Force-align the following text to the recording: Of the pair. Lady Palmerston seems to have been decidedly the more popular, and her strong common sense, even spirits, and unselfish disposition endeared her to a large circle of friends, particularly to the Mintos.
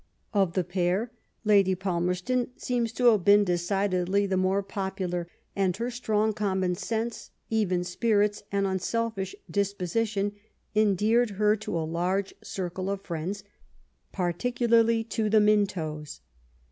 Of 0.33 0.53
the 0.53 0.63
pair. 0.63 1.11
Lady 1.43 1.75
Palmerston 1.75 2.49
seems 2.57 2.91
to 2.93 3.05
have 3.11 3.23
been 3.23 3.43
decidedly 3.43 4.25
the 4.25 4.35
more 4.35 4.63
popular, 4.63 5.27
and 5.55 5.77
her 5.77 5.91
strong 5.91 6.33
common 6.33 6.73
sense, 6.73 7.29
even 7.51 7.83
spirits, 7.83 8.41
and 8.51 8.65
unselfish 8.65 9.35
disposition 9.47 10.31
endeared 10.73 11.29
her 11.37 11.55
to 11.57 11.77
a 11.77 11.85
large 11.85 12.33
circle 12.41 12.89
of 12.89 13.01
friends, 13.01 13.43
particularly 14.11 15.03
to 15.03 15.29
the 15.29 15.39
Mintos. 15.39 16.21